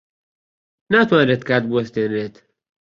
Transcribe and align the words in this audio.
ناتوانرێت 0.93 1.41
کات 1.49 1.63
بوەستێنرێت. 1.69 2.35